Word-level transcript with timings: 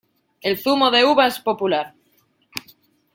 El 0.41 0.57
zumo 0.61 0.89
de 0.95 1.03
uva 1.09 1.27
es 1.33 1.37
popular. 1.49 1.83